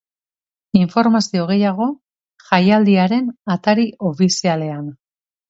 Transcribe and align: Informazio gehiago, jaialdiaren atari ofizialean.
Informazio 0.77 1.43
gehiago, 1.51 1.87
jaialdiaren 2.47 3.29
atari 3.59 3.87
ofizialean. 4.13 4.91